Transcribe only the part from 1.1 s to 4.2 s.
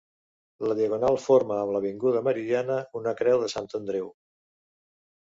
forma amb l'avinguda Meridiana una creu de Sant Andreu.